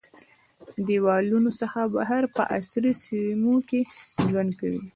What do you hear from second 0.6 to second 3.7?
د دیوالونو څخه بهر په عصري سیمو